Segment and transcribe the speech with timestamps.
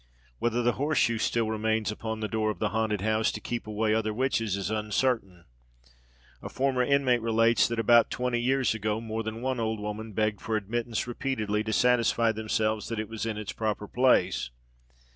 [0.39, 3.67] Whether the horse shoe still remains upon the door of the haunted house, to keep
[3.67, 5.45] away other witches, is uncertain.
[6.41, 10.41] A former inmate relates that, "about twenty years ago, more than one old woman begged
[10.41, 14.49] for admittance repeatedly, to satisfy themselves that it was in its proper place.